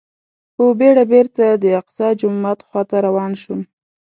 [0.55, 3.61] په بېړه بېرته د الاقصی جومات خواته روان شوم.